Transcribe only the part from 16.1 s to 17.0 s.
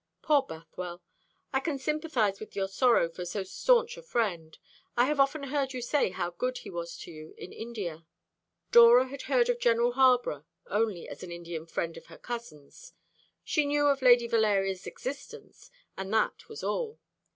that was all.